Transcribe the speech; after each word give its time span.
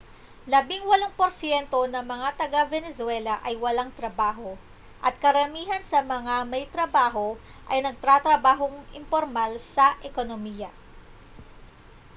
labingwalong 0.53 1.13
porsyento 1.19 1.77
ng 1.89 2.01
mga 2.13 2.29
taga-venezuela 2.39 3.35
ay 3.47 3.53
walang 3.63 3.91
trabaho 3.99 4.49
at 5.07 5.13
karamihan 5.23 5.83
sa 5.91 5.99
mga 6.13 6.35
may 6.51 6.63
trabaho 6.75 7.27
ay 7.71 7.79
nagtatrabaho 7.85 8.67
sa 8.77 8.97
impormal 8.99 9.51
na 9.75 9.87
ekonomiya 10.09 10.71